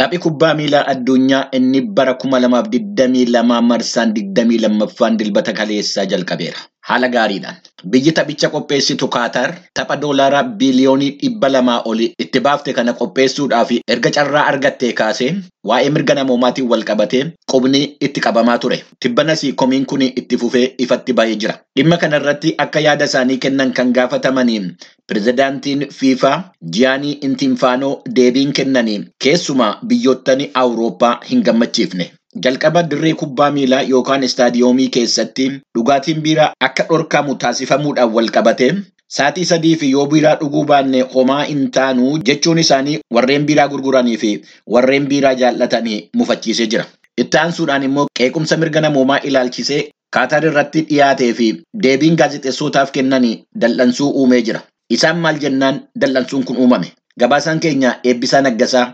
[0.00, 6.04] Taphi kubbaa miilaa addunyaa inni bara kuma lamaaf digdamii lamaa marsaan digdamii lammaffaan dilbata kaleessaa
[6.12, 6.60] jalqabeera.
[6.88, 7.56] Haala gaariidhaan.
[7.92, 14.10] Biyyi taphicha qopheessitu Kaatar tapha doolaaraa biliyoonii dhibba lamaa olii itti baafte kana qopheessuudhaaf erga
[14.16, 15.28] carraa argattee kaasee
[15.70, 17.22] waa'ee mirga namoomaatiin wal qabatee
[17.52, 18.78] qubni itti qabamaa ture.
[19.00, 21.54] Tibbanas komiin kun itti fufee ifatti bahee jira.
[21.76, 24.66] Dhimma kanarratti akka yaada isaanii kennan kan gaafatamaniin
[25.08, 26.34] pirezidaantiin FIFA
[26.76, 32.10] Jiyaanii Intiinfaanoo deebiin kennanii keessumaa biyyoottan Awurooppaa hin gammachiifne.
[32.42, 38.70] Jalqaba dirree kubbaa miilaa yookaan istaadiyoomii keessatti dhugaatiin biiraa akka dhorkamu taasifamuudhaan wal qabatee
[39.16, 44.16] sa'aatii sadii fi yoo biiraa dhuguu baanne homaa hin taanu jechuun isaanii warreen biiraa gurguranii
[44.22, 44.30] fi
[44.76, 46.84] warreen biiraa jaallatanii mufachiisee jira.
[47.22, 49.82] Itti aansuudhaan immoo qeequmsa mirga namoomaa ilaalchisee
[50.14, 51.46] Kaatar irratti dhiyaatee fi
[51.84, 54.60] deebiin gaazexeessootaaf kennanii dal'ansuu uumee jira.
[54.96, 56.90] Isaan maal jennaan dal'ansuun kun uumame?
[57.20, 58.84] Gabaasaan keenya eebbisaa naggasaa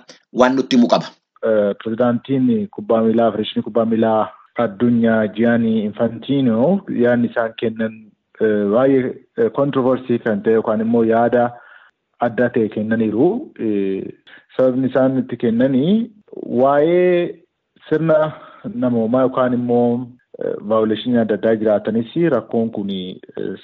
[0.43, 1.11] waan nutti himu qaba.
[1.43, 4.29] Pirezidaantiin kubbaa miilaa Federeeshinii kubbaa miilaa
[4.65, 6.71] addunyaa Jiyaanii Infantiinoo
[7.05, 7.95] yaadni isaan kennan
[8.75, 11.45] baay'ee kontiroversii kan ta'e yookaan immoo yaada
[12.29, 13.29] adda ta'e kennaniiru.
[14.57, 15.95] Sababni isaan itti kennanii
[16.63, 17.41] waa'ee
[17.89, 18.19] sirna
[18.85, 20.07] namoomaa yookaan immoo
[20.69, 22.91] vaawuleeshinii adda addaa jiraatanis rakkoon kun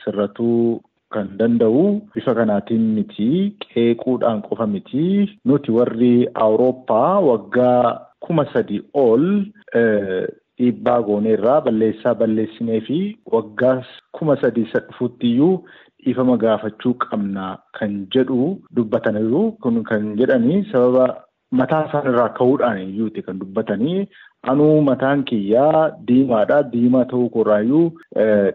[0.05, 0.81] sirratuu
[1.15, 3.29] kan danda'u bifa kanaatiin miti
[3.65, 5.05] qeequudhaan qofa miti.
[5.45, 7.81] Nuti warri awurooppaa waggaa
[8.27, 9.25] kuma sadii ol
[10.59, 12.99] dhiibbaa gooneerraa balleessaa balleessinee fi
[13.35, 13.77] waggaa
[14.19, 15.55] kuma sadii dhufuutti iyyuu
[16.05, 17.47] dhiifama gaafachuu qabna
[17.79, 18.41] kan jedhu
[18.77, 19.43] dubbataniiru.
[19.63, 21.07] Kun kan jedhanii sababa
[21.59, 24.09] mataa isaan irraa ka'uudhaan iyyuuti kan dubbatanii
[24.53, 27.85] anuu mataan kiyyaa diimaadha diimaa ta'uu koorraayyuu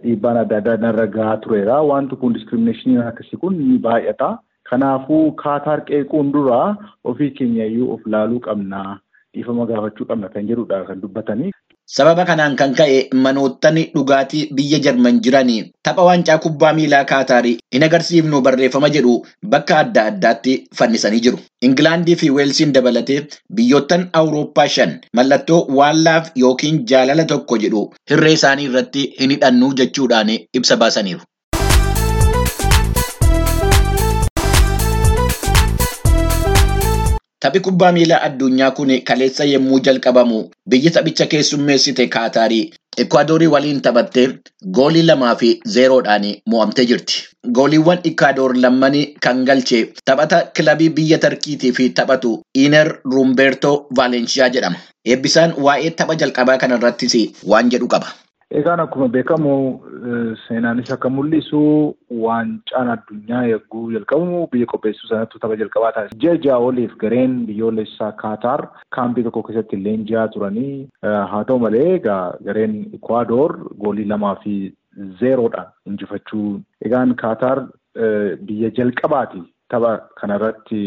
[0.03, 1.81] dhiibbaan adda addaa narra gahaa tureera.
[1.91, 4.29] Wanti kun diskirimineshiniin akkasii kun ni baay'ata.
[4.69, 6.59] Kanaafuu kaataar qeequun dura
[7.03, 8.99] ofii keenya iyyuu of laaluu qabna.
[9.33, 11.51] Dhiifama gaafachuu qabna kan jedhudha kan dubbatanii.
[11.91, 17.83] Sababa kanaan kan ka'e manoottan dhugaatii biyya Jarman jiranii tapha waancaa kubbaa miilaa Kaataarii hin
[17.87, 19.15] agarsiifnu barreeffama jedhu
[19.55, 21.39] bakka adda addaatti fannisanii jiru.
[21.69, 23.19] Ingilaandii fi Weelsiin dabalatee
[23.57, 30.31] biyyoottan Awurooppaa shan mallattoo waallaaf yookiin jaalala tokko jedhu hirree isaanii irratti hin hidhannu jechuudhaan
[30.61, 31.21] ibsa baasaniiru.
[37.43, 40.39] Taphi kubbaa miilaa addunyaa kun kaleessa yommuu jalqabamu
[40.73, 42.61] biyyi taphicha keessummeessite Kaataarii
[43.03, 44.25] Ikwaadoorii waliin taphattee
[44.77, 47.21] goolii lamaa fi zeeroodhaan mo'amtee jirti.
[47.57, 54.77] Gooliiwwan Ikaadoor lammanii kan galche taphata kilabii biyya Tarkiitii fi taphatu Iiner Rumbeertoo Vaalenshiyaa jedhama.
[55.05, 57.15] Eebbisaan waa'ee tapha jalqabaa kanarrattis
[57.53, 58.11] waan jedhu qaba.
[58.59, 59.51] Egaan akkuma beekamu
[60.45, 61.59] seenaanis akka mul'isu
[62.23, 66.17] waancaan addunyaa yogguu jalqabamu biyya qopheessuu sanattu tapha jalqabaa taasisa.
[66.23, 68.65] Ji'a ja'a oliif gareen biyyoolessaa Kaataar
[68.97, 70.73] kaampii tokko keessatti leenji'aa turanii
[71.31, 74.57] haa ta'u malee egaa gareen Ikwaador goolii lamaa fi
[75.21, 76.59] zeeroodhaan injifachuu.
[76.89, 77.63] Egaan Kaataar
[78.49, 79.41] biyya jalqabaati
[79.71, 80.81] tapha kanarratti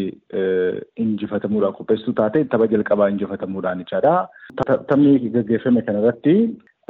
[1.07, 4.15] injifatamuudhaan qopheessituu taate tapha jalqabaa injifatamuudhaan jechaadha.
[4.69, 6.35] Taphni gaggeeffame kanarratti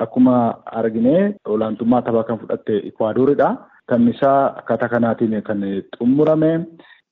[0.04, 0.36] Akkuma
[0.80, 3.48] argine olaantummaa taphaa kan fudhatte Ikwaadoridha.
[3.88, 5.62] Taphni isaa akkaataa kanaatiin kan
[5.98, 6.52] xumurame.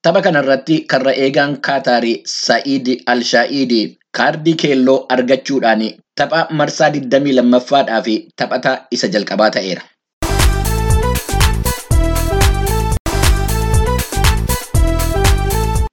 [0.04, 3.72] Tapha kanarratti karra eegaan Kaataarii Sa'iid Alshaa'id
[4.18, 5.86] kaardii keelloo argachuudhaan
[6.22, 8.10] tapha marsaa 22ffaadhaaf
[8.42, 9.84] taphataa isa jalqabaa ta'eera.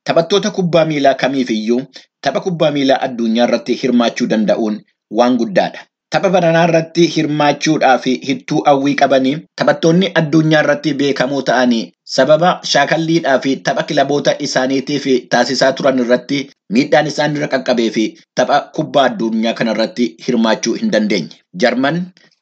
[0.05, 1.83] Taphattoota kubbaa miilaa kamiifiyyuu
[2.27, 4.81] tapha kubbaa miilaa addunyaa irratti hirmaachuu danda'uun
[5.21, 5.81] waan guddaadha.
[6.15, 11.83] Tapha baranaa irratti hirmaachuudhaaf hittuu hawwii qabanii taphattoonni addunyaa irratti beekamoo ta'anii
[12.15, 15.05] sababa shaakalliidhaa fi tapha kilaboota isaaniitiif
[15.35, 16.41] taasisaa turan irratti
[16.77, 18.07] miidhaan isaan irra qaqqabee fi
[18.41, 21.39] tapha kubbaa addunyaa kanarratti hirmaachuu hin dandeenye.
[21.65, 22.01] Jarman,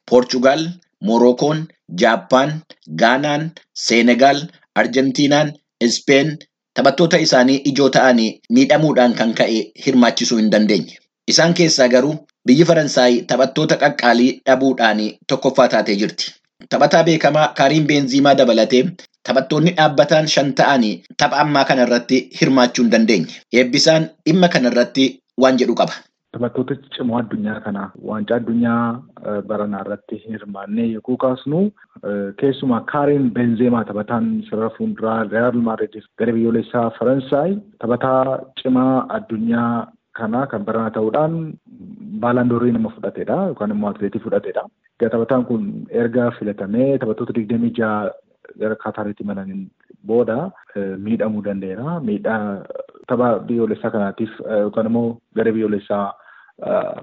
[0.09, 0.63] Poorchugaal,
[1.09, 1.61] Morookoon,
[2.03, 2.55] Jaappaan,
[3.03, 3.51] Gaanaan,
[3.85, 4.41] Seenegaal,
[4.83, 5.53] Arjentiinaan,
[5.89, 6.33] Ispeen
[6.79, 10.97] taphattoota isaanii ijoo ta'anii miidhamuudhaan kan ka'e hirmaachisuu hin dandeenye.
[11.27, 12.15] Isaan keessaa garuu
[12.47, 14.99] biyyi Faransaay taphattoota qaqqaalii dhabuudhaan
[15.29, 16.33] tokkoffaa taatee jirti.
[16.69, 18.83] Taphataa beekamaa Kaariin Beenziimaa dabalatee
[19.27, 20.93] taphattoonni dhaabbataan shan ta'anii
[21.23, 23.33] tapha ammaa kanarratti hirmaachuu hin dandeenye.
[23.53, 25.05] Eebbisaan dhimma kanarratti
[25.41, 25.93] waan jedhu qaba.
[26.33, 29.01] Taphattoota cimoo addunyaa kana waancaa addunyaa
[29.51, 31.61] baranaa irratti hirmaannee yogguu kaasnu
[32.41, 39.87] keessumaa Kaariin Benzeemaa taphataan sarara fuulduraa Real Madrid gara biyyoolessaa Faransaay taphataa cimaa addunyaa
[40.19, 41.33] kana kan baranaa ta'uudhaan
[42.23, 44.63] baalandoorii nama fudhatedha yookaan immoo atileetii fudhatedha.
[44.99, 48.09] Taphataan kun erga filatamee taphattoota digdamii jaha
[48.59, 49.67] gara Kaataaritti imalaniin
[50.07, 50.37] booda
[51.07, 51.99] miidhamuu danda'eera.
[52.07, 52.63] Miidhaa
[53.07, 56.07] tapha biyyoolessaa kanaatiif yookaan immoo garee biyyoolessaa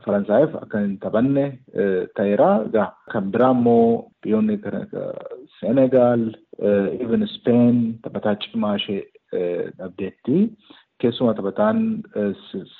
[0.04, 1.44] Faransaayif akka hin taphanne
[2.16, 2.48] ta'eera.
[3.12, 4.58] Kan biraa immoo biyyoonni
[5.60, 6.24] Senegaal,
[7.00, 9.02] even Spain taphataa cimaa ishee
[9.78, 10.50] dhabdeetti.
[11.02, 11.80] Keessumaa taphataan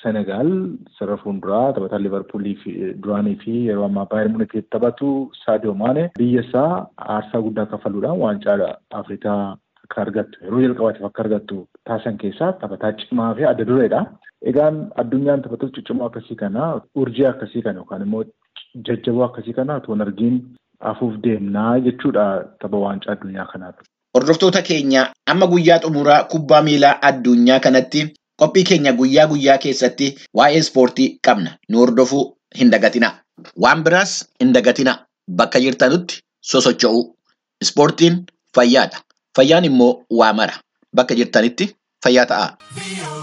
[0.03, 0.51] Senegaal
[0.99, 2.73] sarara fuulduraa taphataan Liverpoolii fi
[3.05, 5.09] duraanii fi yeroo ammaa Baayern Muunikiif taphatu
[5.45, 8.71] Saadio Maane biyya isaa aarsaa guddaa kaffaluudhaan waancaa
[9.01, 9.41] Afrikaa
[9.85, 11.59] akka argattu yeroo jalqabaatiif akka argattu
[11.91, 14.01] taasisan keessaa taphataa cimaa fi adda dureedha.
[14.53, 16.71] Egaan addunyaan taphattoota ciccimoo akkasii kana
[17.03, 18.25] urjii akkasii kana yookaan immoo
[18.89, 20.41] jajjaboo akkasii kana otoo hin argiin
[20.89, 22.25] hafuuf deemnaa jechuudha
[22.65, 23.77] tapha waancaa addunyaa kanaaf.
[24.17, 25.01] Hordoftoota keenya
[25.33, 28.05] amma guyyaa xumuraa kubbaa miilaa addunyaa kanatti
[28.43, 30.09] qophii keenya guyyaa guyyaa keessatti
[30.41, 31.51] waa'ee ispoortii qabna.
[31.69, 32.23] Nu hordofuu
[32.61, 33.11] hin dagatina.
[33.65, 34.97] Waan biraas hin dagatina.
[35.41, 36.23] Bakka jirtanutti
[36.53, 37.05] sosocho'uu.
[37.67, 38.23] Ispoortiin
[38.57, 39.05] fayyaadha.
[39.37, 40.57] Fayyaan immoo waa mara.
[40.97, 41.69] Bakka jirtanitti
[42.05, 43.16] fayyaa ta'a.